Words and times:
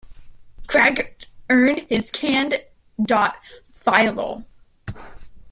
Krag 0.65 1.27
earned 1.47 1.81
his 1.87 2.09
Cand.philol. 2.09 3.35